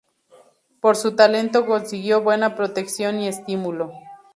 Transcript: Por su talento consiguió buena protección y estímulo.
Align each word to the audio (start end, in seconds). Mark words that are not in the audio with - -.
Por 0.79 0.95
su 0.97 1.15
talento 1.15 1.67
consiguió 1.67 2.23
buena 2.23 2.55
protección 2.55 3.19
y 3.19 3.27
estímulo. 3.27 3.91